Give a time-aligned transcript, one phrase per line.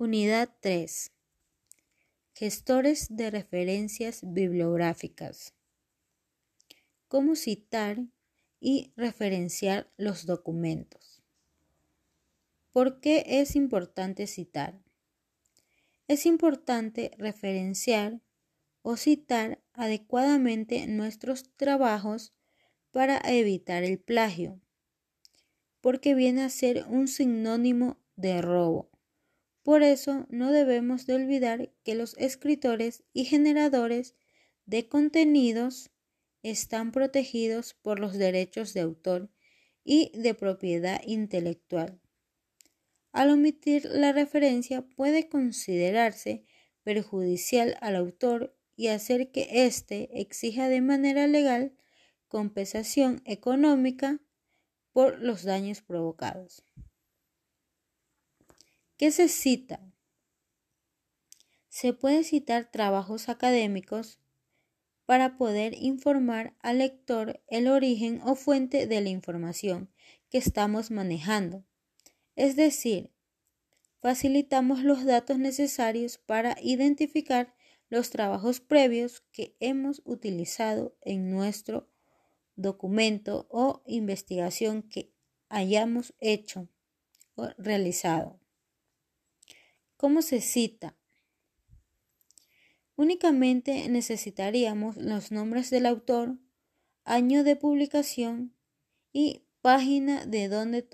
[0.00, 1.10] Unidad 3.
[2.32, 5.54] Gestores de referencias bibliográficas.
[7.08, 8.04] ¿Cómo citar
[8.60, 11.20] y referenciar los documentos?
[12.70, 14.80] ¿Por qué es importante citar?
[16.06, 18.20] Es importante referenciar
[18.82, 22.32] o citar adecuadamente nuestros trabajos
[22.92, 24.60] para evitar el plagio,
[25.80, 28.92] porque viene a ser un sinónimo de robo
[29.68, 34.14] por eso no debemos de olvidar que los escritores y generadores
[34.64, 35.90] de contenidos
[36.42, 39.30] están protegidos por los derechos de autor
[39.84, 42.00] y de propiedad intelectual.
[43.12, 46.46] Al omitir la referencia puede considerarse
[46.82, 51.76] perjudicial al autor y hacer que éste exija de manera legal
[52.26, 54.18] compensación económica
[54.94, 56.64] por los daños provocados.
[58.98, 59.80] ¿Qué se cita?
[61.68, 64.18] Se puede citar trabajos académicos
[65.06, 69.88] para poder informar al lector el origen o fuente de la información
[70.30, 71.64] que estamos manejando.
[72.34, 73.12] Es decir,
[74.00, 77.54] facilitamos los datos necesarios para identificar
[77.90, 81.88] los trabajos previos que hemos utilizado en nuestro
[82.56, 85.14] documento o investigación que
[85.48, 86.68] hayamos hecho
[87.36, 88.40] o realizado.
[89.98, 90.96] ¿Cómo se cita?
[92.94, 96.38] Únicamente necesitaríamos los nombres del autor,
[97.02, 98.54] año de publicación
[99.12, 100.86] y página de donde,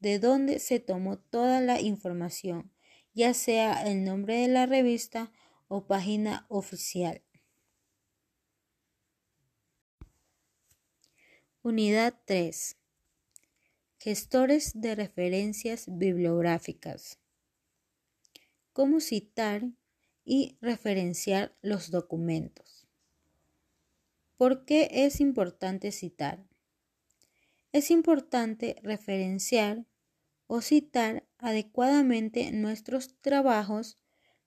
[0.00, 2.72] de donde se tomó toda la información,
[3.14, 5.30] ya sea el nombre de la revista
[5.68, 7.22] o página oficial.
[11.62, 12.76] Unidad 3.
[13.98, 17.20] Gestores de referencias bibliográficas
[18.72, 19.70] cómo citar
[20.24, 22.86] y referenciar los documentos.
[24.36, 26.46] ¿Por qué es importante citar?
[27.72, 29.86] Es importante referenciar
[30.46, 33.96] o citar adecuadamente nuestros trabajos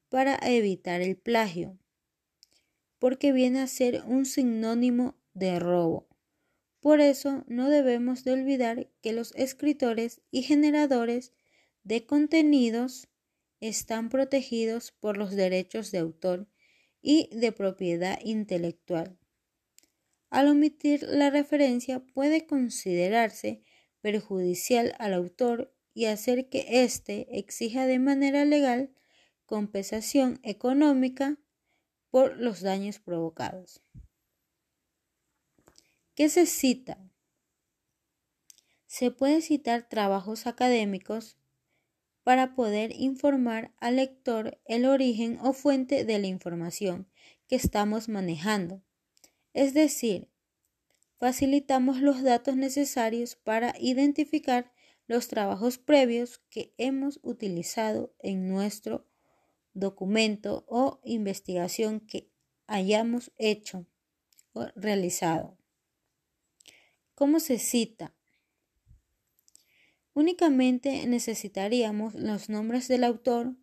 [0.10, 1.78] para evitar el plagio,
[3.00, 6.08] porque viene a ser un sinónimo de robo.
[6.80, 11.34] Por eso no debemos de olvidar que los escritores y generadores
[11.84, 13.08] de contenidos
[13.68, 16.48] están protegidos por los derechos de autor
[17.02, 19.18] y de propiedad intelectual.
[20.30, 23.64] Al omitir la referencia puede considerarse
[24.02, 28.92] perjudicial al autor y hacer que éste exija de manera legal
[29.46, 31.38] compensación económica
[32.10, 33.82] por los daños provocados.
[36.16, 36.98] ¿Qué se cita?
[38.88, 41.38] Se puede citar trabajos académicos
[42.24, 47.08] para poder informar al lector el origen o fuente de la información
[47.48, 48.82] que estamos manejando.
[49.54, 50.30] Es decir,
[51.20, 54.72] facilitamos los datos necesarios para identificar
[55.08, 59.06] los trabajos previos que hemos utilizado en nuestro
[59.74, 62.32] documento o investigación que
[62.68, 63.86] hayamos hecho
[64.54, 65.58] o realizado.
[67.16, 68.16] ¿Cómo se cita?
[70.14, 73.56] Únicamente necesitaríamos los nombres del autor,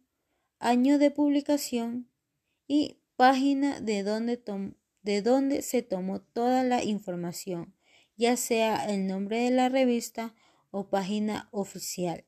[0.59, 2.11] año de publicación
[2.67, 4.43] y página de donde,
[5.03, 7.75] de donde se tomó toda la información,
[8.17, 10.35] ya sea el nombre de la revista
[10.71, 12.25] o página oficial.